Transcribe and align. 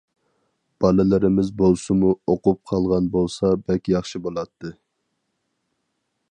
بالىلىرىمىز 0.85 1.51
بولسىمۇ 1.59 2.13
ئوقۇپ 2.33 2.61
قالغان 2.71 3.11
بولسا 3.17 3.53
بەك 3.69 3.93
ياخشى 3.95 4.23
بولاتتى! 4.25 4.73